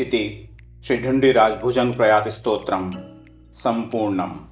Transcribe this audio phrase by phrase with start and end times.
[0.00, 0.48] इति
[0.84, 2.92] श्रीढुण्डिराजभुजङ्गप्रयातिस्तोत्रं
[3.52, 4.49] सम्पूर्णम्